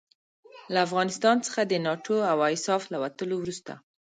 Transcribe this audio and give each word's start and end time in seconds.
له 0.73 0.79
افغانستان 0.87 1.37
څخه 1.45 1.61
د 1.65 1.73
ناټو 1.85 2.17
او 2.31 2.37
ایساف 2.49 2.81
له 2.93 2.97
وتلو 3.03 3.35
وروسته. 3.39 3.73